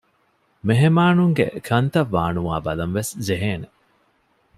[0.67, 3.67] މެހެމާނުންގެ ކަންތައް ވާނުވާ ބަލަންވެސް ޖެހޭނެ